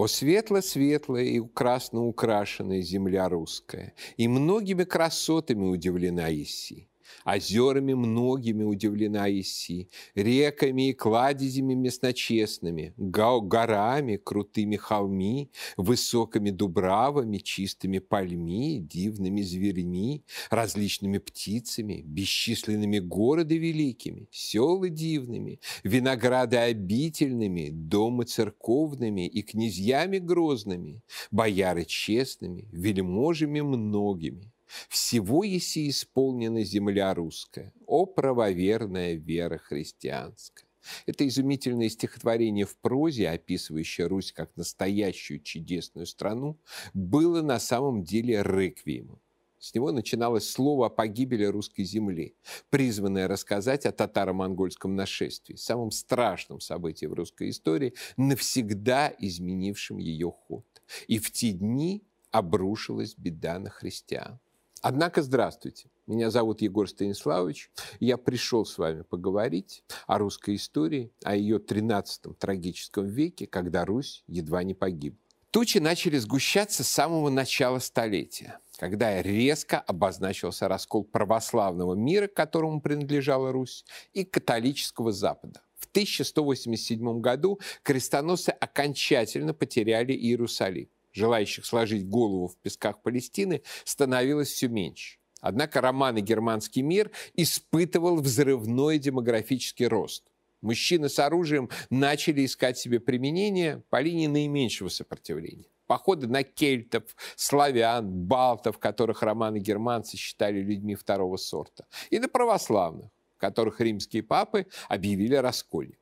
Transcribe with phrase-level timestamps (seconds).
[0.00, 6.89] О светло-светлая и красно украшенная земля русская, и многими красотами удивлена Иси.
[7.24, 18.78] Озерами многими удивлена Иси, реками и кладезями местночестными, горами, крутыми холми, высокими дубравами, чистыми пальми,
[18.78, 30.18] дивными зверьми, различными птицами, бесчисленными города великими, селы дивными, винограды обительными, дома церковными и князьями
[30.18, 34.52] грозными, бояры честными, вельможами многими
[34.88, 40.66] всего еси исполнена земля русская, о правоверная вера христианская.
[41.06, 46.58] Это изумительное стихотворение в прозе, описывающее Русь как настоящую чудесную страну,
[46.94, 49.20] было на самом деле реквиемом.
[49.58, 52.34] С него начиналось слово о погибели русской земли,
[52.70, 60.64] призванное рассказать о татаро-монгольском нашествии, самом страшном событии в русской истории, навсегда изменившем ее ход.
[61.08, 64.40] И в те дни обрушилась беда на христиан.
[64.82, 65.90] Однако, здравствуйте.
[66.06, 67.70] Меня зовут Егор Станиславович.
[68.00, 74.24] Я пришел с вами поговорить о русской истории, о ее 13 трагическом веке, когда Русь
[74.26, 75.18] едва не погибла.
[75.50, 83.52] Тучи начали сгущаться с самого начала столетия, когда резко обозначился раскол православного мира, которому принадлежала
[83.52, 85.60] Русь, и католического Запада.
[85.76, 94.68] В 1187 году крестоносцы окончательно потеряли Иерусалим желающих сложить голову в песках Палестины, становилось все
[94.68, 95.18] меньше.
[95.40, 100.24] Однако роман и германский мир испытывал взрывной демографический рост.
[100.60, 105.64] Мужчины с оружием начали искать себе применение по линии наименьшего сопротивления.
[105.86, 113.10] Походы на кельтов, славян, балтов, которых романы германцы считали людьми второго сорта, и на православных,
[113.38, 115.99] которых римские папы объявили раскольниками.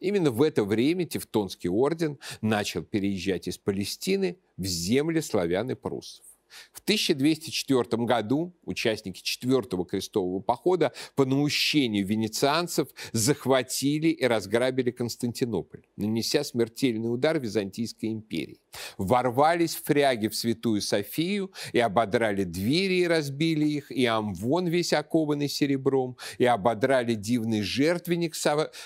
[0.00, 6.24] Именно в это время Тевтонский орден начал переезжать из Палестины в земли славян и пруссов.
[6.72, 16.44] В 1204 году участники Четвертого крестового похода по наущению венецианцев захватили и разграбили Константинополь, нанеся
[16.44, 18.60] смертельный удар Византийской империи.
[18.98, 25.48] Ворвались фряги в Святую Софию и ободрали двери и разбили их, и амвон весь окованный
[25.48, 28.34] серебром, и ободрали дивный жертвенник,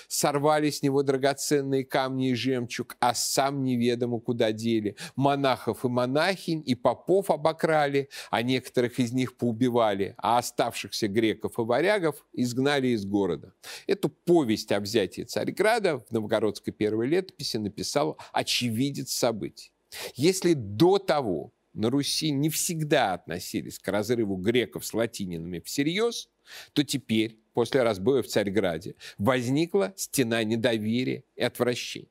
[0.07, 4.95] сорвали с него драгоценные камни и жемчуг, а сам неведомо куда дели.
[5.15, 11.57] Монахов и монахинь, и попов обокрали обокрали, а некоторых из них поубивали, а оставшихся греков
[11.57, 13.53] и варягов изгнали из города.
[13.87, 19.71] Эту повесть о взятии Царьграда в новгородской первой летописи написал очевидец событий.
[20.15, 26.29] Если до того на Руси не всегда относились к разрыву греков с латининами всерьез,
[26.73, 32.09] то теперь, после разбоя в Царьграде, возникла стена недоверия и отвращения.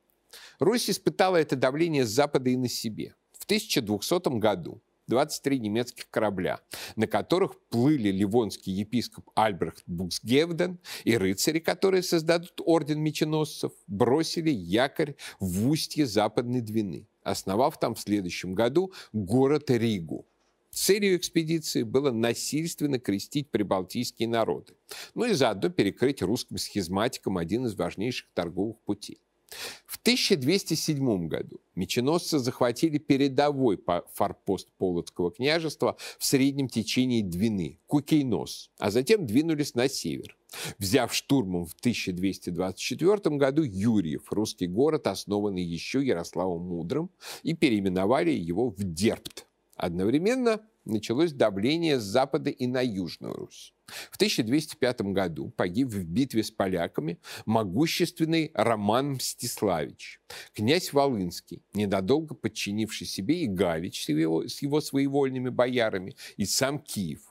[0.59, 3.15] Русь испытала это давление с Запада и на себе.
[3.31, 6.59] В 1200 году 23 немецких корабля,
[6.95, 15.15] на которых плыли ливонский епископ Альбрехт Буксгевден и рыцари, которые создадут орден меченосцев, бросили якорь
[15.39, 20.27] в устье Западной Двины, основав там в следующем году город Ригу.
[20.71, 24.73] Целью экспедиции было насильственно крестить прибалтийские народы,
[25.13, 29.24] ну и заодно перекрыть русским схизматикам один из важнейших торговых путей.
[29.85, 33.79] В 1207 году меченосцы захватили передовой
[34.13, 40.37] форпост Полоцкого княжества в среднем течении Двины, Кукейнос, а затем двинулись на север.
[40.79, 47.09] Взяв штурмом в 1224 году Юрьев, русский город, основанный еще Ярославом Мудрым,
[47.43, 49.47] и переименовали его в Дерпт.
[49.75, 53.73] Одновременно началось давление с запада и на Южную Русь.
[54.11, 60.21] В 1205 году погиб в битве с поляками могущественный Роман Мстиславич,
[60.53, 66.79] князь Волынский, ненадолго подчинивший себе и Галич с его, с его своевольными боярами, и сам
[66.79, 67.21] Киев.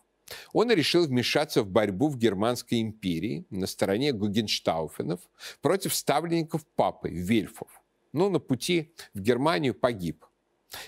[0.53, 5.21] Он решил вмешаться в борьбу в Германской империи на стороне Гугенштауфенов
[5.61, 7.69] против ставленников папы, вельфов.
[8.13, 10.25] Но на пути в Германию погиб.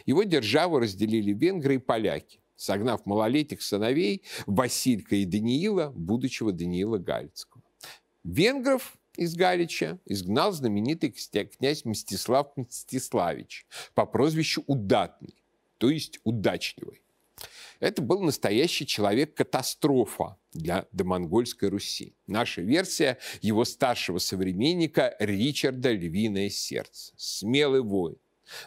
[0.05, 7.63] Его державу разделили венгры и поляки согнав малолетних сыновей Василька и Даниила, будущего Даниила Галицкого.
[8.25, 15.35] Венгров из Галича изгнал знаменитый князь Мстислав Мстиславич по прозвищу Удатный,
[15.79, 17.03] то есть удачливый.
[17.81, 22.15] Это был настоящий человек-катастрофа для домонгольской Руси.
[22.27, 27.13] Наша версия его старшего современника Ричарда «Львиное сердце».
[27.17, 28.17] Смелый воин,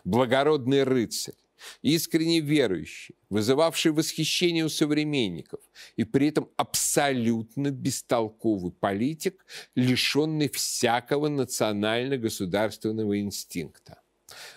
[0.03, 1.33] благородный рыцарь,
[1.81, 5.59] искренне верующий, вызывавший восхищение у современников
[5.95, 9.45] и при этом абсолютно бестолковый политик,
[9.75, 14.01] лишенный всякого национально-государственного инстинкта.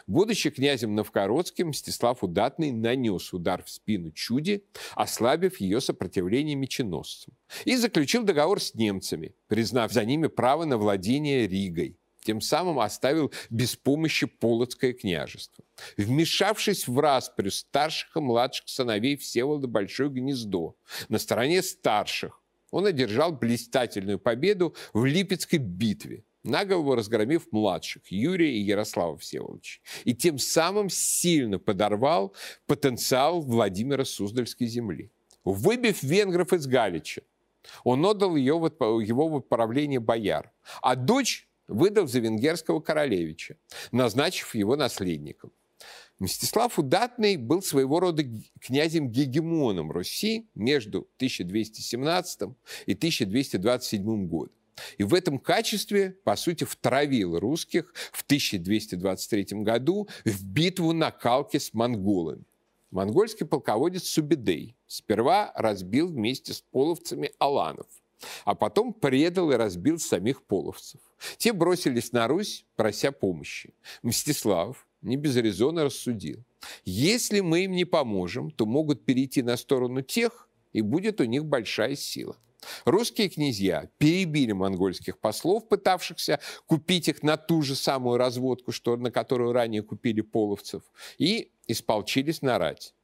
[0.07, 4.65] Будучи князем Новгородским, Мстислав Удатный нанес удар в спину чуди,
[4.95, 7.35] ослабив ее сопротивление меченосцам,
[7.65, 11.99] и заключил договор с немцами, признав за ними право на владение Ригой.
[12.25, 15.65] Тем самым оставил без помощи Полоцкое княжество.
[15.97, 20.77] Вмешавшись в распрю старших и младших сыновей Всеволода Большое Гнездо
[21.09, 22.41] на стороне старших,
[22.71, 30.15] он одержал блистательную победу в Липецкой битве, наголову разгромив младших Юрия и Ярослава Всеволодовича, и
[30.15, 32.35] тем самым сильно подорвал
[32.67, 35.11] потенциал Владимира Суздальской земли.
[35.45, 37.23] Выбив венгров из Галича,
[37.83, 43.57] он отдал ее, его в управление бояр, а дочь выдал за венгерского королевича,
[43.91, 45.53] назначив его наследником.
[46.19, 48.25] Мстислав Удатный был своего рода
[48.61, 52.43] князем-гегемоном Руси между 1217
[52.87, 54.55] и 1227 годом.
[54.99, 61.61] И в этом качестве, по сути, втравил русских в 1223 году в битву на Калке
[61.61, 62.45] с монголами.
[62.91, 67.87] Монгольский полководец Субидей сперва разбил вместе с половцами аланов,
[68.45, 71.01] а потом предал и разбил самих половцев.
[71.39, 73.75] Те бросились на Русь, прося помощи.
[74.03, 76.45] Мстислав не без резона рассудил.
[76.85, 81.45] Если мы им не поможем, то могут перейти на сторону тех, и будет у них
[81.45, 82.37] большая сила.
[82.85, 89.11] Русские князья перебили монгольских послов, пытавшихся купить их на ту же самую разводку, что, на
[89.11, 90.83] которую ранее купили половцев,
[91.19, 92.95] и исполчились на рать.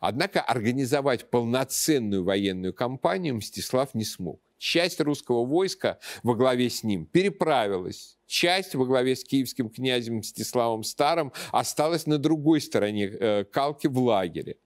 [0.00, 4.40] Однако организовать полноценную военную кампанию Мстислав не смог.
[4.58, 8.18] Часть русского войска во главе с ним переправилась.
[8.26, 13.98] Часть во главе с киевским князем Мстиславом Старым осталась на другой стороне э, Калки в
[13.98, 14.56] лагере.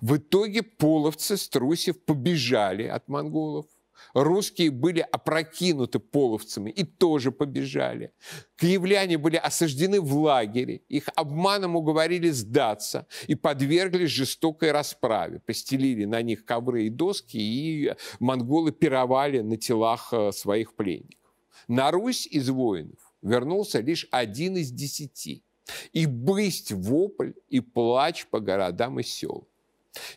[0.00, 3.66] В итоге половцы, струсив, побежали от монголов
[4.14, 8.12] русские были опрокинуты половцами и тоже побежали.
[8.56, 15.40] Киевляне были осаждены в лагере, их обманом уговорили сдаться и подверглись жестокой расправе.
[15.40, 21.32] Постелили на них ковры и доски, и монголы пировали на телах э, своих пленников.
[21.66, 25.44] На Русь из воинов вернулся лишь один из десяти.
[25.92, 29.46] И бысть вопль, и плач по городам и селам.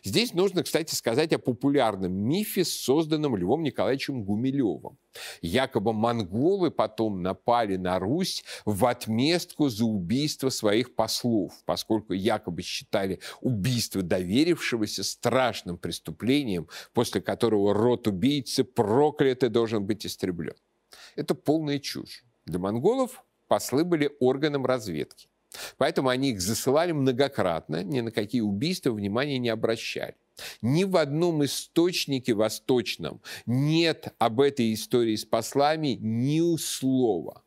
[0.04, 4.98] Здесь нужно, кстати, сказать о популярном мифе, созданном Львом Николаевичем Гумилевым.
[5.40, 13.20] Якобы монголы потом напали на Русь в отместку за убийство своих послов, поскольку якобы считали
[13.40, 20.54] убийство доверившегося страшным преступлением, после которого род убийцы проклятый должен быть истреблен.
[21.16, 22.24] Это полная чушь.
[22.46, 25.28] Для монголов послы были органом разведки.
[25.76, 30.16] Поэтому они их засылали многократно, ни на какие убийства внимания не обращали.
[30.62, 37.42] Ни в одном источнике восточном нет об этой истории с послами ни слова.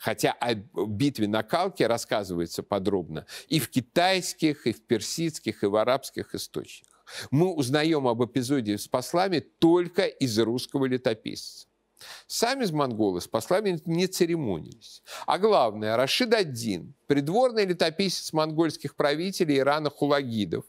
[0.00, 5.76] Хотя о битве на Калке рассказывается подробно и в китайских, и в персидских, и в
[5.76, 7.04] арабских источниках.
[7.30, 11.67] Мы узнаем об эпизоде с послами только из русского летописца.
[12.26, 15.02] Сами с монголы с послами не церемонились.
[15.26, 20.64] А главное, Рашид один, придворный летописец монгольских правителей Ирана Хулагидов,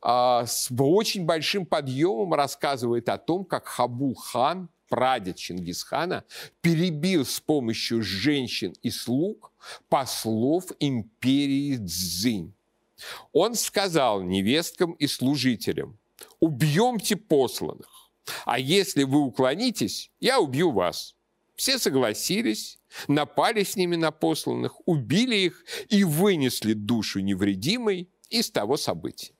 [0.00, 6.24] а, с очень большим подъемом рассказывает о том, как Хабул-хан, прадед Чингисхана,
[6.60, 9.52] перебил с помощью женщин и слуг
[9.88, 12.54] послов империи Цзинь.
[13.32, 15.98] Он сказал невесткам и служителям,
[16.40, 17.97] убьемте посланных,
[18.44, 21.14] а если вы уклонитесь, я убью вас.
[21.56, 28.76] Все согласились, напали с ними на посланных, убили их и вынесли душу невредимой из того
[28.76, 29.32] события.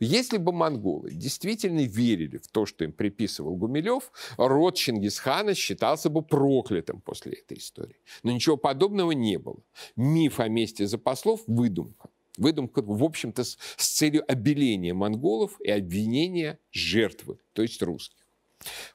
[0.00, 6.22] Если бы монголы действительно верили в то, что им приписывал Гумилев, род Чингисхана считался бы
[6.22, 7.96] проклятым после этой истории.
[8.22, 9.62] Но ничего подобного не было.
[9.96, 12.10] Миф о месте за послов– выдумка.
[12.36, 18.22] Выдумка, в общем-то, с, с целью обеления монголов и обвинения жертвы, то есть русских.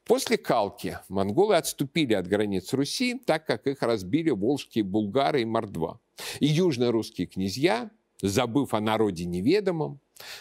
[0.05, 5.99] После Калки монголы отступили от границ Руси, так как их разбили волжские булгары и мордва.
[6.39, 7.91] И южно-русские князья,
[8.21, 9.99] забыв о народе неведомом,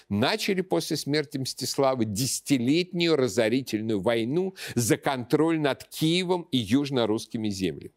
[0.09, 7.93] начали после смерти Мстислава десятилетнюю разорительную войну за контроль над Киевом и южно-русскими землями.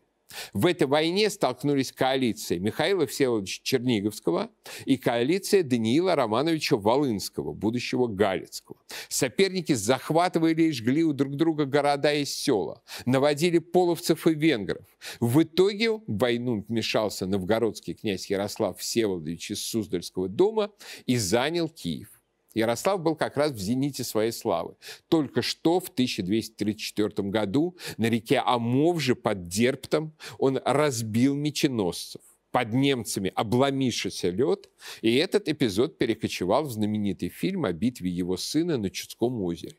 [0.53, 4.49] В этой войне столкнулись коалиции Михаила Всеволодовича Черниговского
[4.85, 8.79] и коалиция Даниила Романовича Волынского, будущего Галицкого.
[9.07, 14.85] Соперники захватывали и жгли у друг друга города и села, наводили половцев и венгров.
[15.19, 20.71] В итоге в войну вмешался новгородский князь Ярослав Всеволодович из Суздальского дома
[21.05, 22.18] и занял Киев.
[22.53, 24.75] Ярослав был как раз в зените своей славы.
[25.07, 32.21] Только что в 1234 году на реке Амовже под Дерптом он разбил меченосцев.
[32.51, 34.69] под немцами обломившийся лед,
[35.03, 39.75] и этот эпизод перекочевал в знаменитый фильм о битве его сына на Чудском озере.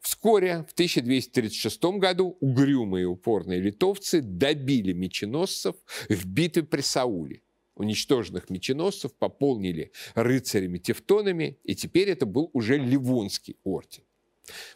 [0.00, 5.76] Вскоре, в 1236 году, угрюмые и упорные литовцы добили меченосцев
[6.08, 7.42] в битве при Сауле.
[7.76, 14.02] Уничтоженных меченосцев пополнили рыцарями-тевтонами, и теперь это был уже Ливонский орден.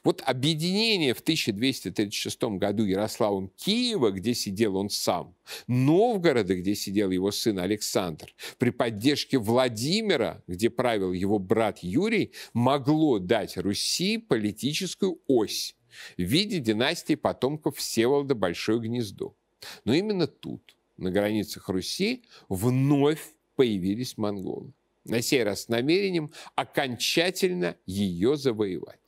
[0.02, 7.30] Вот объединение в 1236 году Ярославом Киева, где сидел он сам, Новгорода, где сидел его
[7.30, 15.76] сын Александр, при поддержке Владимира, где правил его брат Юрий, могло дать Руси политическую ось
[16.16, 19.36] в виде династии потомков Всеволода Большое Гнездо.
[19.84, 24.72] Но именно тут, на границах Руси, вновь появились монголы.
[25.04, 28.98] На сей раз с намерением окончательно ее завоевать.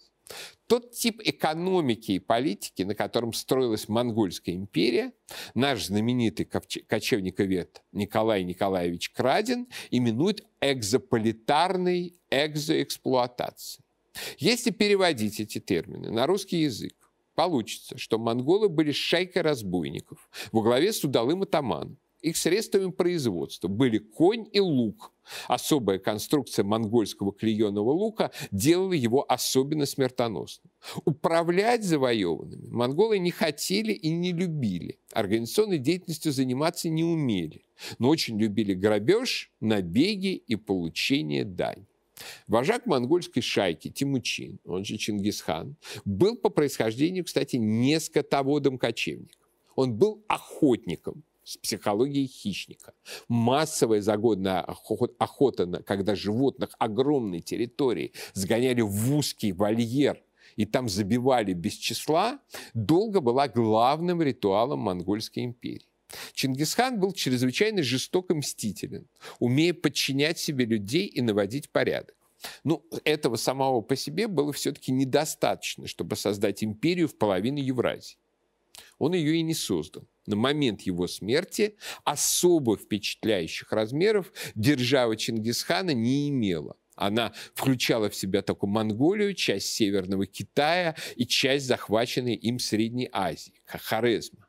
[0.66, 5.12] Тот тип экономики и политики, на котором строилась Монгольская империя,
[5.54, 13.84] наш знаменитый кочевниковед Николай Николаевич Крадин именует экзополитарной экзоэксплуатацией.
[14.38, 16.94] Если переводить эти термины на русский язык,
[17.34, 23.98] получится, что монголы были шайкой разбойников во главе с удалым атаманом, их средствами производства были
[23.98, 25.12] конь и лук.
[25.48, 30.70] Особая конструкция монгольского клееного лука делала его особенно смертоносным.
[31.04, 35.00] Управлять завоеванными монголы не хотели и не любили.
[35.12, 37.64] Организационной деятельностью заниматься не умели,
[37.98, 41.86] но очень любили грабеж, набеги и получение дань.
[42.46, 49.40] Вожак монгольской шайки Тимучин, он же Чингисхан, был по происхождению, кстати, не скотоводом-кочевником.
[49.74, 52.94] Он был охотником, с психологией хищника.
[53.28, 60.22] Массовая загодная охота, когда животных огромной территории сгоняли в узкий вольер
[60.56, 62.38] и там забивали без числа,
[62.74, 65.88] долго была главным ритуалом монгольской империи.
[66.34, 72.16] Чингисхан был чрезвычайно жесток и мстителен, умея подчинять себе людей и наводить порядок.
[72.64, 78.18] Ну, этого самого по себе было все-таки недостаточно, чтобы создать империю в половину Евразии.
[78.98, 86.28] Он ее и не создал на момент его смерти особо впечатляющих размеров держава Чингисхана не
[86.28, 86.76] имела.
[86.94, 93.62] Она включала в себя только Монголию, часть Северного Китая и часть захваченной им Средней Азии,
[93.64, 94.46] Хорезма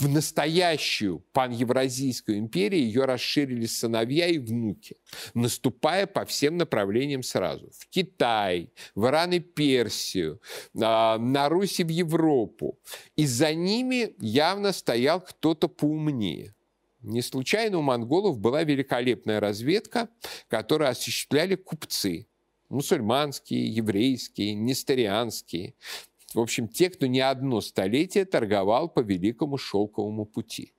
[0.00, 4.96] в настоящую паневразийскую империю ее расширили сыновья и внуки,
[5.34, 7.70] наступая по всем направлениям сразу.
[7.76, 10.40] В Китай, в Иран и Персию,
[10.80, 12.78] а, на Руси в Европу.
[13.16, 16.54] И за ними явно стоял кто-то поумнее.
[17.02, 20.08] Не случайно у монголов была великолепная разведка,
[20.48, 22.26] которую осуществляли купцы,
[22.70, 25.74] мусульманские, еврейские, нестерианские.
[26.34, 30.74] В общем, те, кто не одно столетие торговал по Великому Шелковому пути.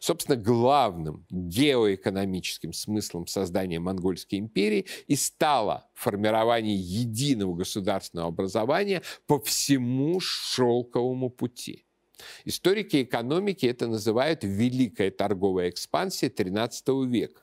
[0.00, 10.18] Собственно, главным геоэкономическим смыслом создания Монгольской империи и стало формирование единого государственного образования по всему
[10.18, 11.84] Шелковому пути.
[12.46, 17.42] Историки экономики это называют «великая торговая экспансия XIII века»,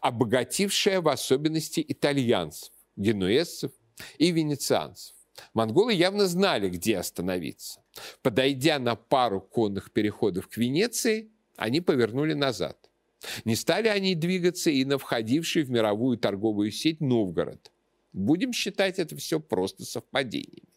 [0.00, 3.72] обогатившая в особенности итальянцев, генуэзцев
[4.16, 5.13] и венецианцев.
[5.52, 7.82] Монголы явно знали, где остановиться.
[8.22, 12.78] Подойдя на пару конных переходов к Венеции, они повернули назад.
[13.44, 17.72] Не стали они двигаться и на входивший в мировую торговую сеть Новгород.
[18.12, 20.68] Будем считать это все просто совпадением.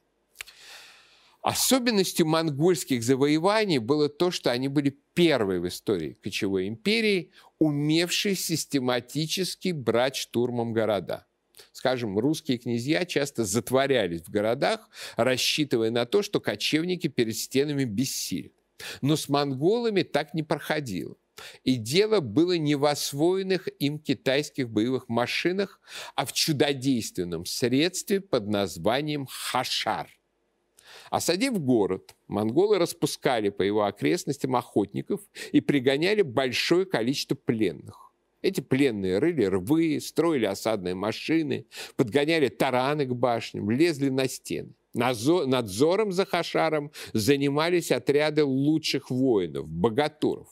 [1.42, 9.72] Особенностью монгольских завоеваний было то, что они были первой в истории кочевой империи, умевшей систематически
[9.72, 11.27] брать штурмом города
[11.72, 18.54] скажем, русские князья часто затворялись в городах, рассчитывая на то, что кочевники перед стенами бессилят.
[19.02, 21.16] Но с монголами так не проходило.
[21.64, 25.80] И дело было не в освоенных им китайских боевых машинах,
[26.16, 30.10] а в чудодейственном средстве под названием хашар.
[31.10, 35.22] Осадив город, монголы распускали по его окрестностям охотников
[35.52, 38.07] и пригоняли большое количество пленных.
[38.42, 41.66] Эти пленные рыли рвы, строили осадные машины,
[41.96, 44.74] подгоняли тараны к башням, лезли на стены.
[44.94, 50.48] Надзором за Хашаром занимались отряды лучших воинов, богатуров.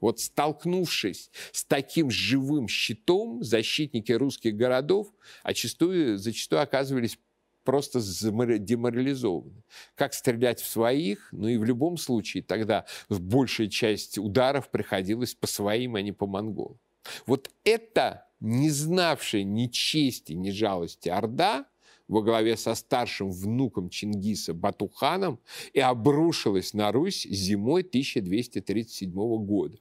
[0.00, 5.08] Вот столкнувшись с таким живым щитом, защитники русских городов
[5.42, 7.18] а зачастую, зачастую оказывались
[7.64, 9.62] просто деморализованы.
[9.94, 11.28] Как стрелять в своих?
[11.32, 16.26] Ну и в любом случае тогда большая часть ударов приходилась по своим, а не по
[16.26, 16.78] монголам.
[17.26, 21.66] Вот это не знавшая ни чести, ни жалости Орда
[22.08, 25.40] во главе со старшим внуком Чингиса Батуханом
[25.72, 29.10] и обрушилась на Русь зимой 1237
[29.44, 29.78] года.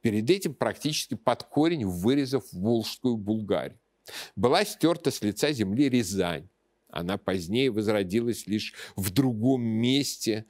[0.00, 3.80] перед этим практически под корень вырезав Волжскую Булгарию.
[4.36, 6.48] Была стерта с лица земли Рязань.
[6.88, 10.46] Она позднее возродилась лишь в другом месте.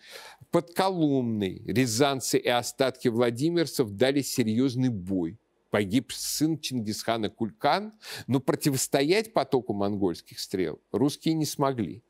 [0.50, 5.38] Под Колумной рязанцы и остатки владимирцев дали серьезный бой.
[5.74, 7.94] Погиб сын Чингисхана Кулькан,
[8.28, 12.04] но противостоять потоку монгольских стрел русские не смогли.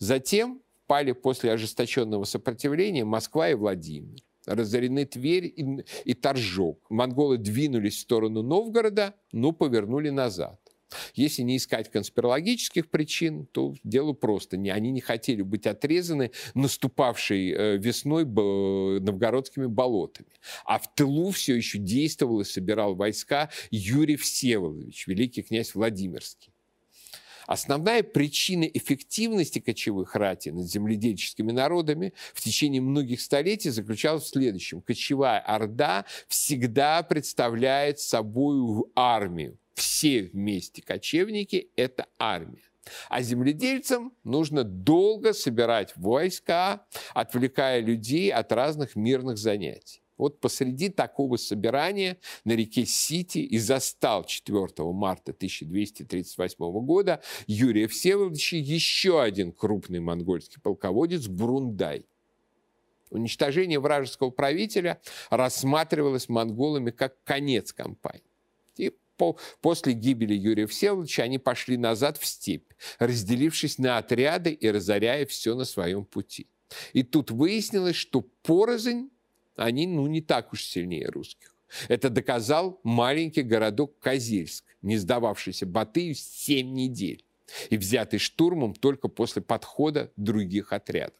[0.00, 4.18] Затем пали после ожесточенного сопротивления Москва и Владимир.
[4.46, 6.90] Разорены Тверь и, и Торжок.
[6.90, 10.58] Монголы двинулись в сторону Новгорода, но повернули назад.
[11.14, 14.56] Если не искать конспирологических причин, то дело просто.
[14.56, 20.28] Они не хотели быть отрезаны наступавшей э, весной новгородскими болотами.
[20.64, 26.52] А в тылу все еще действовал и собирал войска Юрий Всеволодович, великий князь Владимирский.
[27.48, 34.82] Основная причина эффективности кочевых рати над земледельческими народами в течение многих столетий заключалась в следующем.
[34.82, 39.56] Кочевая орда всегда представляет собой армию.
[39.78, 42.64] Все вместе кочевники– это армия.
[43.08, 50.02] А земледельцам нужно долго собирать войска, отвлекая людей от разных мирных занятий.
[50.16, 58.56] Вот посреди такого собирания на реке Сити и застал 4 марта 1238 года Юрия Всеволодовича
[58.56, 62.04] еще один крупный монгольский полководец Брундай.
[63.10, 68.27] Уничтожение вражеского правителя рассматривалось монголами как конец кампании.
[69.60, 75.54] После гибели Юрия Всеволодовича они пошли назад в степь, разделившись на отряды и разоряя все
[75.54, 76.48] на своем пути.
[76.92, 79.10] И тут выяснилось, что порознь
[79.56, 81.54] они ну, не так уж сильнее русских.
[81.88, 87.24] Это доказал маленький городок Козельск, не сдававшийся Батыю 7 недель
[87.70, 91.18] и взятый штурмом только после подхода других отрядов.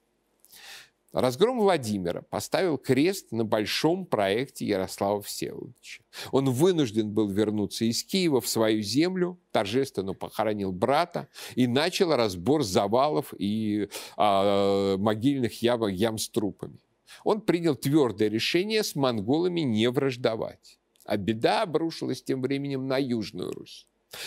[1.13, 6.03] Разгром Владимира поставил крест на большом проекте Ярослава Всеволодовича.
[6.33, 12.63] Он вынужден был вернуться из Киева в свою землю, торжественно похоронил брата и начал разбор
[12.63, 16.79] завалов и э, могильных ям, ям с трупами
[17.25, 20.79] он принял твердое решение с монголами не враждовать.
[21.05, 23.87] А беда обрушилась тем временем на Южную Русь.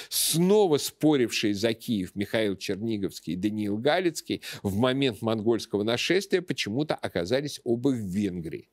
[0.10, 7.60] Снова спорившие за Киев Михаил Черниговский и Даниил Галицкий в момент монгольского нашествия почему-то оказались
[7.64, 8.70] оба в Венгрии.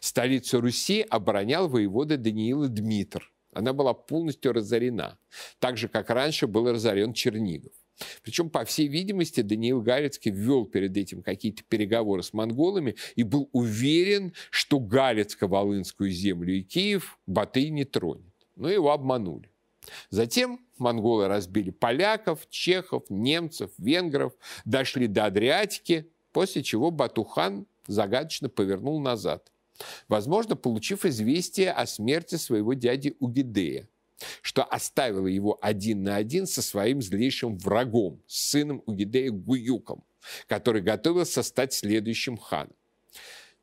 [0.00, 3.32] Столицу Руси оборонял воевода Даниила Дмитр.
[3.52, 5.18] Она была полностью разорена,
[5.58, 7.72] так же, как раньше был разорен Чернигов.
[8.22, 13.48] Причем, по всей видимости, Даниил Галицкий ввел перед этим какие-то переговоры с монголами и был
[13.52, 18.34] уверен, что Галицко-Волынскую землю и Киев Батый не тронет.
[18.56, 19.53] Но его обманули.
[20.10, 24.32] Затем монголы разбили поляков, чехов, немцев, венгров,
[24.64, 29.52] дошли до Адриатики, после чего Батухан загадочно повернул назад.
[30.08, 33.88] Возможно, получив известие о смерти своего дяди Угидея
[34.42, 40.04] что оставило его один на один со своим злейшим врагом, сыном Угидея Гуюком,
[40.46, 42.74] который готовился стать следующим ханом.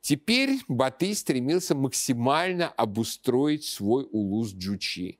[0.01, 5.19] Теперь Батый стремился максимально обустроить свой улус Джучи,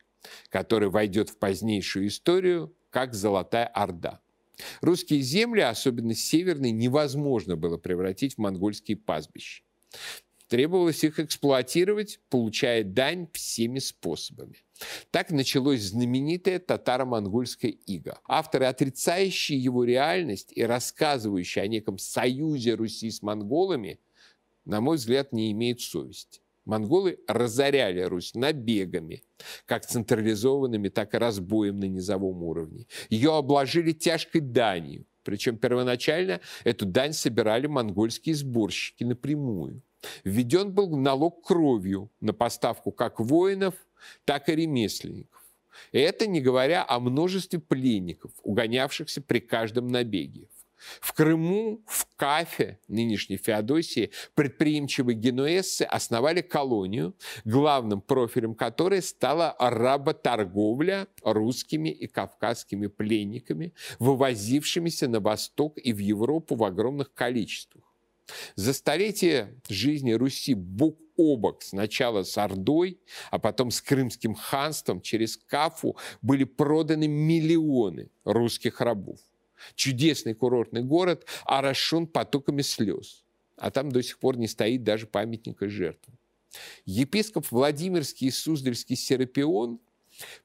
[0.49, 4.19] который войдет в позднейшую историю как Золотая Орда.
[4.81, 9.63] Русские земли, особенно северные, невозможно было превратить в монгольские пастбища.
[10.47, 14.57] Требовалось их эксплуатировать, получая дань всеми способами.
[15.09, 18.19] Так началось знаменитое татаро-монгольское иго.
[18.27, 24.01] Авторы, отрицающие его реальность и рассказывающие о неком союзе Руси с монголами,
[24.65, 26.40] на мой взгляд, не имеют совести.
[26.65, 29.23] Монголы разоряли Русь набегами,
[29.65, 32.85] как централизованными, так и разбоем на низовом уровне.
[33.09, 35.05] Ее обложили тяжкой данью.
[35.23, 39.81] Причем первоначально эту дань собирали монгольские сборщики напрямую.
[40.23, 43.75] Введен был налог кровью на поставку как воинов,
[44.25, 45.41] так и ремесленников.
[45.91, 50.47] И это не говоря о множестве пленников, угонявшихся при каждом набеге.
[50.99, 57.15] В Крыму, в Кафе, нынешней Феодосии, предприимчивые генуэзцы основали колонию,
[57.45, 66.55] главным профилем которой стала работорговля русскими и кавказскими пленниками, вывозившимися на восток и в Европу
[66.55, 67.85] в огромных количествах.
[68.55, 75.01] За столетие жизни Руси бок о бок сначала с Ордой, а потом с Крымским ханством
[75.01, 79.19] через Кафу были проданы миллионы русских рабов.
[79.75, 83.23] Чудесный курортный город орошен потоками слез.
[83.57, 86.17] А там до сих пор не стоит даже памятника жертвам.
[86.85, 89.79] Епископ Владимирский и Суздальский Серапион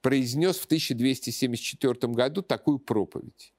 [0.00, 3.52] произнес в 1274 году такую проповедь.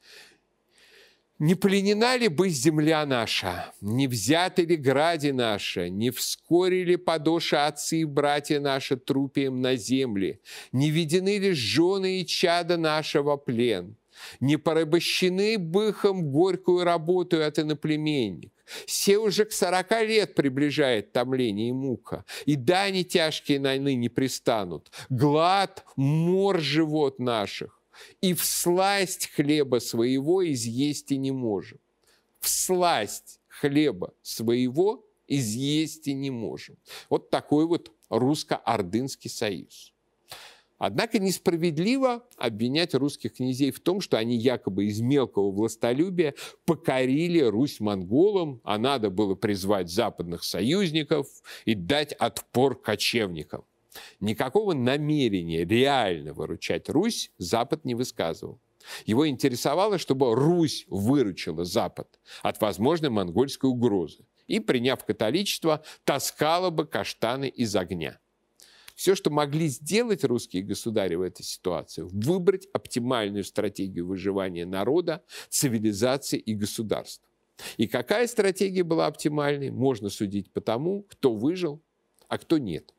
[1.39, 7.55] Не пленена ли бы земля наша, не взяты ли гради наша, не вскоре ли подоши
[7.55, 10.39] отцы и братья наши трупием на земле,
[10.71, 13.95] не видены ли жены и чада нашего плен,
[14.39, 18.51] не порабощены быхом горькую работу от иноплеменник.
[18.85, 24.91] Все уже к сорока лет приближает томление и мука, и дани тяжкие на ныне пристанут,
[25.09, 27.77] глад, мор живот наших
[28.21, 31.79] и в сласть хлеба своего изъесть и не можем.
[32.39, 36.77] В сласть хлеба своего изъесть и не можем.
[37.09, 39.93] Вот такой вот русско-ордынский союз.
[40.77, 46.35] Однако несправедливо обвинять русских князей в том, что они якобы из мелкого властолюбия
[46.65, 51.27] покорили Русь монголам, а надо было призвать западных союзников
[51.65, 53.65] и дать отпор кочевникам.
[54.19, 58.59] Никакого намерения реально выручать Русь Запад не высказывал.
[59.05, 66.85] Его интересовало, чтобы Русь выручила Запад от возможной монгольской угрозы и, приняв католичество, таскала бы
[66.85, 68.19] каштаны из огня.
[68.97, 76.39] Все, что могли сделать русские государи в этой ситуации, выбрать оптимальную стратегию выживания народа, цивилизации
[76.39, 77.29] и государства.
[77.77, 81.79] И какая стратегия была оптимальной, можно судить по тому, кто выжил,
[82.27, 82.91] а кто нет.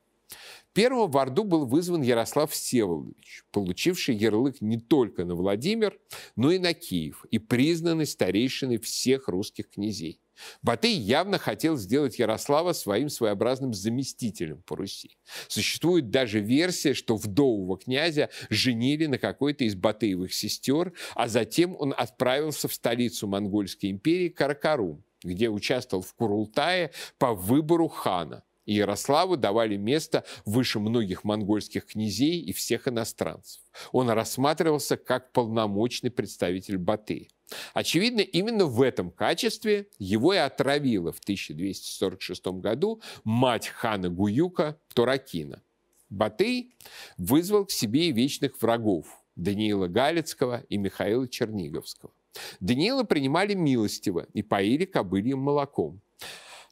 [0.73, 5.99] Первым в Орду был вызван Ярослав Всеволодович, получивший ярлык не только на Владимир,
[6.37, 10.21] но и на Киев и признанный старейшиной всех русских князей.
[10.63, 15.19] Батый явно хотел сделать Ярослава своим своеобразным заместителем по Руси.
[15.49, 21.95] Существует даже версия, что вдового князя женили на какой-то из Батыевых сестер, а затем он
[21.97, 29.77] отправился в столицу Монгольской империи Каракарум, где участвовал в Курултае по выбору хана Ярославу давали
[29.77, 33.63] место выше многих монгольских князей и всех иностранцев.
[33.93, 37.29] Он рассматривался как полномочный представитель Батыя.
[37.73, 45.63] Очевидно, именно в этом качестве его и отравила в 1246 году мать хана Гуюка Туракина.
[46.11, 46.75] Батый
[47.17, 52.13] вызвал к себе вечных врагов Даниила Галицкого и Михаила Черниговского.
[52.61, 56.01] Даниила принимали милостиво и поили кобыльем молоком.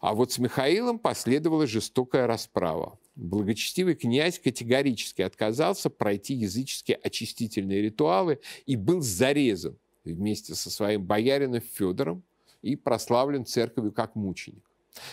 [0.00, 2.98] А вот с Михаилом последовала жестокая расправа.
[3.14, 11.60] Благочестивый князь категорически отказался пройти языческие очистительные ритуалы и был зарезан вместе со своим боярином
[11.60, 12.22] Федором
[12.60, 14.64] и прославлен церковью как мученик.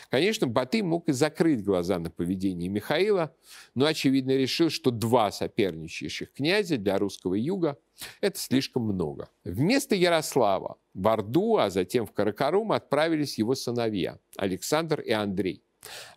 [0.10, 3.36] Конечно, Батый мог и закрыть глаза на поведение Михаила,
[3.76, 7.78] но, очевидно, решил, что два соперничающих князя для русского юга–
[8.22, 9.30] это слишком много.
[9.44, 15.64] Вместо Ярослава в Орду, а затем в Каракарум отправились его сыновья Александр и Андрей.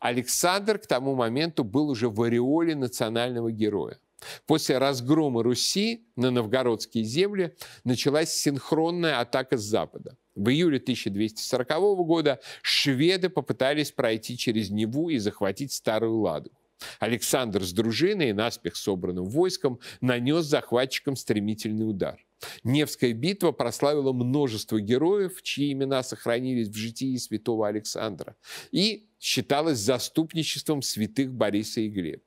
[0.01, 3.99] Александр к тому моменту был уже в ореоле национального героя.
[4.47, 10.17] После разгрома Руси на новгородские земли началась синхронная атака с запада.
[10.35, 11.69] В июле 1240
[12.07, 16.57] года шведы попытались пройти через Неву и захватить Старую Ладогу.
[16.99, 22.23] Александр с дружиной и наспех собранным войском нанес захватчикам стремительный удар.
[22.65, 28.37] Невская битва прославила множество героев, чьи имена сохранились в житии святого Александра,
[28.71, 32.23] и считалась заступничеством святых Бориса и Глеба.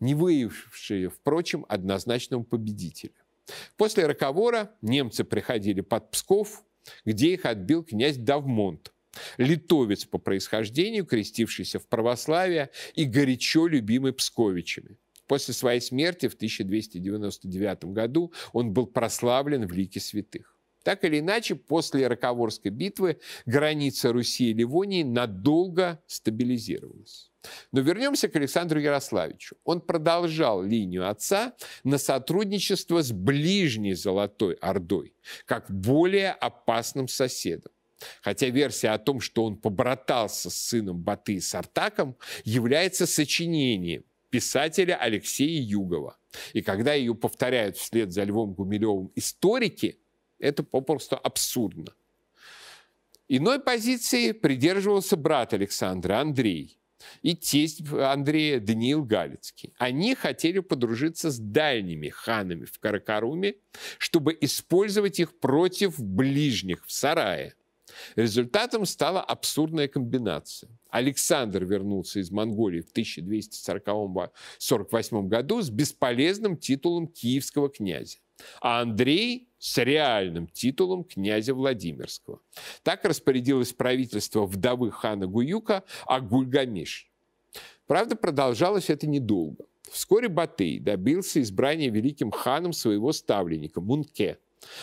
[0.00, 3.12] не выявившая, впрочем, однозначного победителя.
[3.76, 6.64] После Роковора немцы приходили под Псков,
[7.04, 8.92] где их отбил князь Давмонт,
[9.38, 14.98] литовец по происхождению, крестившийся в православие и горячо любимый псковичами.
[15.26, 20.56] После своей смерти в 1299 году он был прославлен в лике святых.
[20.84, 27.32] Так или иначе, после Роковорской битвы граница Руси и Ливонии надолго стабилизировалась.
[27.72, 29.56] Но вернемся к Александру Ярославичу.
[29.64, 31.54] Он продолжал линию отца
[31.84, 37.72] на сотрудничество с ближней Золотой Ордой, как более опасным соседом.
[38.22, 45.62] Хотя версия о том, что он побратался с сыном Баты Сартаком, является сочинением писателя Алексея
[45.62, 46.18] Югова.
[46.52, 49.98] И когда ее повторяют вслед за Львом Гумилевым историки,
[50.38, 51.94] это попросту абсурдно.
[53.28, 56.78] Иной позиции придерживался брат Александра, Андрей,
[57.22, 59.74] и тесть Андрея Даниил Галицкий.
[59.78, 63.56] Они хотели подружиться с дальними ханами в Каракаруме,
[63.98, 67.54] чтобы использовать их против ближних в Сарае.
[68.14, 70.70] Результатом стала абсурдная комбинация.
[70.90, 78.18] Александр вернулся из Монголии в 1248 году с бесполезным титулом киевского князя,
[78.60, 82.40] а Андрей с реальным титулом князя Владимирского.
[82.84, 87.10] Так распорядилось правительство вдовы хана Гуюка Агульгамиш.
[87.88, 89.64] Правда, продолжалось это недолго.
[89.90, 94.38] Вскоре Батый добился избрания великим ханом своего ставленника Мунке.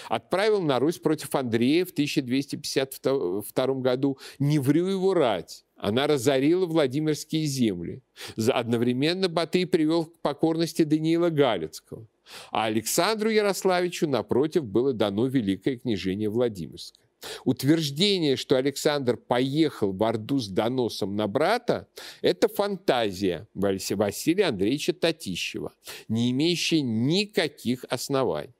[0.09, 5.65] Отправил на Русь против Андрея в 1252 году Неврюеву рать.
[5.75, 8.01] Она разорила Владимирские земли.
[8.47, 12.07] Одновременно Батый привел к покорности Даниила Галицкого.
[12.51, 17.03] А Александру Ярославичу, напротив, было дано великое княжение Владимирское.
[17.45, 21.87] Утверждение, что Александр поехал в Орду с доносом на брата,
[22.21, 25.73] это фантазия Василия Андреевича Татищева,
[26.07, 28.53] не имеющая никаких оснований.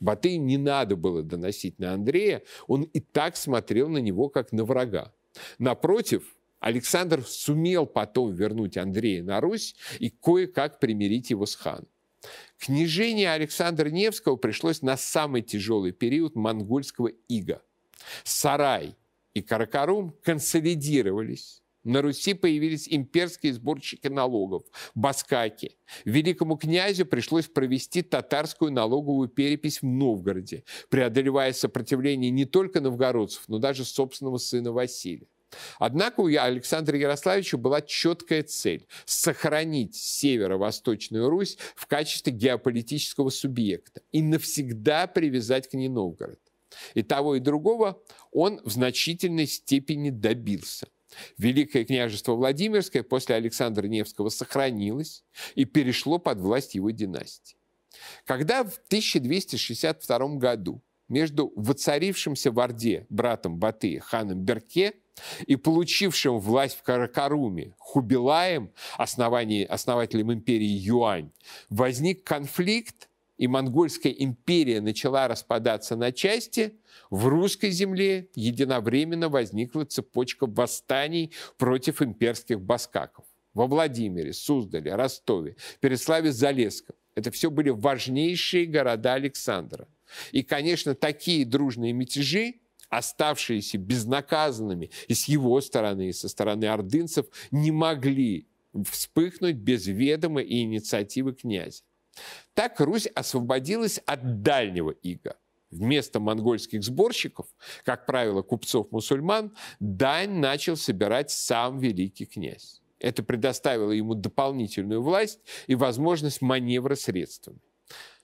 [0.00, 4.64] Батыю не надо было доносить на Андрея, он и так смотрел на него, как на
[4.64, 5.12] врага.
[5.58, 11.88] Напротив, Александр сумел потом вернуть Андрея на Русь и кое-как примирить его с ханом.
[12.58, 17.62] Княжение Александра Невского пришлось на самый тяжелый период монгольского ига.
[18.24, 18.96] Сарай
[19.34, 21.62] и Каракарум консолидировались.
[21.86, 24.64] На Руси появились имперские сборщики налогов–
[24.96, 25.78] баскаки.
[26.04, 33.58] Великому князю пришлось провести татарскую налоговую перепись в Новгороде, преодолевая сопротивление не только новгородцев, но
[33.58, 35.28] даже собственного сына Василия.
[35.78, 44.22] Однако у Александра Ярославича была четкая цель– сохранить северо-восточную Русь в качестве геополитического субъекта и
[44.22, 46.40] навсегда привязать к ней Новгород.
[46.94, 50.88] И того, и другого он в значительной степени добился.
[51.38, 55.24] Великое княжество Владимирское после Александра Невского сохранилось
[55.54, 57.56] и перешло под власть его династии.
[58.24, 64.94] Когда в 1262 году между воцарившимся в Орде братом Батыя ханом Берке
[65.46, 71.30] и получившим власть в Каракаруме Хубилаем, основателем империи Юань,
[71.70, 76.78] возник конфликт, и монгольская империя начала распадаться на части,
[77.10, 83.24] в русской земле единовременно возникла цепочка восстаний против имперских баскаков.
[83.54, 86.94] Во Владимире, Суздале, Ростове, Переславе-Залесском.
[87.14, 89.88] Это все были важнейшие города Александра.
[90.32, 92.56] И, конечно, такие дружные мятежи
[92.88, 98.46] оставшиеся безнаказанными и с его стороны, и со стороны ордынцев, не могли
[98.84, 101.82] вспыхнуть без ведома и инициативы князя.
[102.56, 105.36] Так Русь освободилась от дальнего ига.
[105.70, 107.46] Вместо монгольских сборщиков,
[107.84, 112.80] как правило, купцов-мусульман, дань начал собирать сам великий князь.
[112.98, 117.60] Это предоставило ему дополнительную власть и возможность маневра средствами.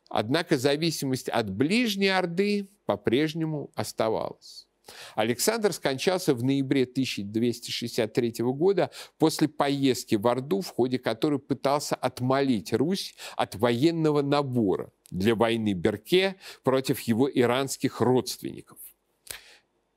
[0.09, 4.67] Однако зависимость от ближней Орды по-прежнему оставалась.
[5.15, 12.73] Александр скончался в ноябре 1263 года после поездки в Орду, в ходе которой пытался отмолить
[12.73, 18.79] Русь от военного набора для войны Берке против его иранских родственников.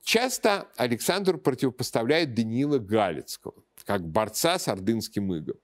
[0.03, 5.57] Часто Александру противопоставляют Даниила Галицкого, как борца с ордынским игом.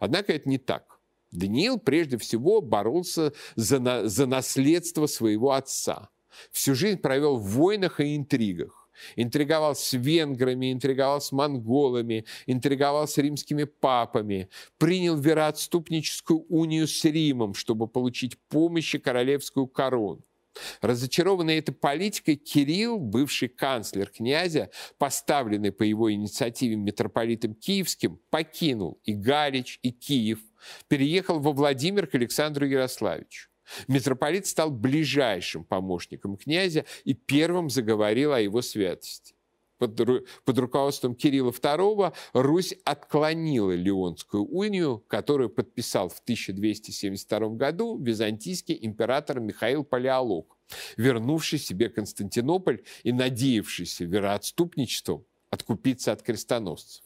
[0.00, 0.98] Однако это не так.
[1.30, 6.10] Даниил прежде всего боролся за, на, за наследство своего отца.
[6.50, 8.88] Всю жизнь провел в войнах и интригах.
[9.16, 17.54] Интриговал с венграми, интриговал с монголами, интриговал с римскими папами, принял вероотступническую унию с Римом,
[17.54, 20.22] чтобы получить помощь и королевскую корону.
[20.80, 29.14] Разочарованный этой политикой, Кирилл, бывший канцлер князя, поставленный по его инициативе митрополитом Киевским, покинул и
[29.14, 30.38] Галич, и Киев,
[30.88, 33.48] переехал во Владимир к Александру Ярославичу.
[33.88, 39.34] Митрополит стал ближайшим помощником князя и первым заговорил о его святости.
[39.78, 39.96] Под,
[40.44, 49.40] под руководством Кирилла II Русь отклонила Леонскую унию, которую подписал в 1272 году византийский император
[49.40, 50.56] Михаил Палеолог,
[50.96, 57.02] вернувший себе Константинополь и надеявшийся вероотступничеством откупиться от крестоносцев.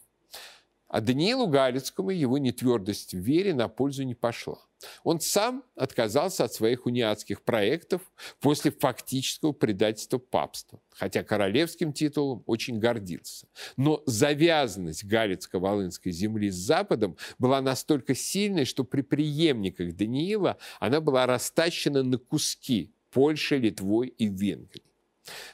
[0.87, 4.59] А Даниилу Галицкому его нетвердость в вере на пользу не пошла.
[5.03, 8.01] Он сам отказался от своих униатских проектов
[8.39, 13.47] после фактического предательства папства, хотя королевским титулом очень гордился.
[13.77, 21.25] Но завязанность Галицко-Волынской земли с Западом была настолько сильной, что при преемниках Даниила она была
[21.25, 24.88] растащена на куски Польшей, Литвой и Венгрией.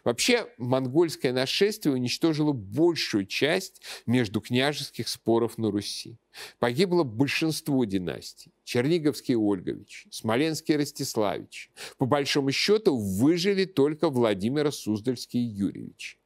[0.04, 6.18] Вообще, монгольское нашествие уничтожило большую часть между княжеских споров на Руси.
[6.60, 8.52] Погибло большинство династий.
[8.64, 11.70] Черниговские Ольговичи, Смоленские Ростиславичи.
[11.98, 16.18] По большому счету выжили только Владимира Суздальские Юрьевичи.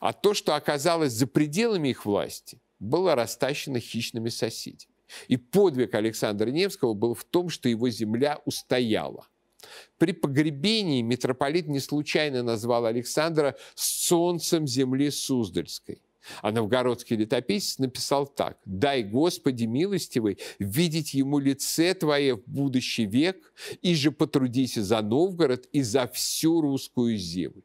[0.00, 4.92] А то, что оказалось за пределами их власти, было растащено хищными соседями.
[5.28, 9.28] И подвиг Александра Невского был в том, что его земля устояла.
[9.98, 16.02] При погребении митрополит не случайно назвал Александра «солнцем земли Суздальской».
[16.40, 18.58] А новгородский летописец написал так.
[18.64, 25.66] «Дай, Господи, милостивый, видеть ему лице Твое в будущий век, и же потрудись за Новгород
[25.72, 27.62] и за всю русскую землю».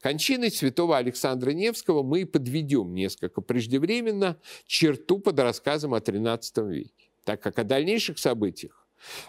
[0.00, 4.36] Кончиной святого Александра Невского мы и подведем несколько преждевременно
[4.66, 8.81] черту под рассказом о XIII веке, так как о дальнейших событиях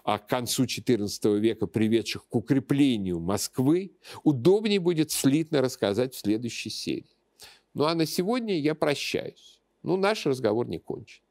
[0.04, 6.70] а к концу XIV века, приведших к укреплению Москвы, удобнее будет слитно рассказать в следующей
[6.70, 7.16] серии.
[7.74, 9.60] Ну а на сегодня я прощаюсь.
[9.82, 11.23] Ну, наш разговор не кончен.